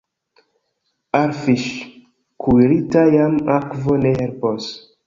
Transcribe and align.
Al 1.19 1.35
fiŝ' 1.41 1.67
kuirita 2.45 3.07
jam 3.19 3.39
akvo 3.61 4.01
ne 4.07 4.17
helpos. 4.21 4.73